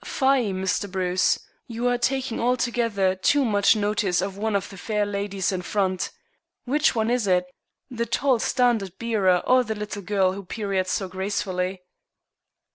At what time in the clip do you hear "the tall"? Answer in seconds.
7.91-8.39